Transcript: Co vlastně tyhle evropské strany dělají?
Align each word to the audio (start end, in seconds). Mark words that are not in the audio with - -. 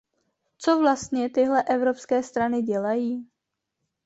Co 0.57 0.79
vlastně 0.79 1.29
tyhle 1.29 1.63
evropské 1.63 2.23
strany 2.23 2.61
dělají? 2.61 3.29